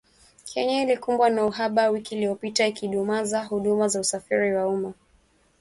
Kenya 0.45 0.81
ilikumbwa 0.81 1.29
na 1.29 1.45
uhaba 1.45 1.87
wiki 1.89 2.15
iliyopita, 2.15 2.67
ikidumaza 2.67 3.43
huduma 3.43 3.87
za 3.87 3.99
usafiri 3.99 4.53
wa 4.53 4.67
umma. 4.67 4.93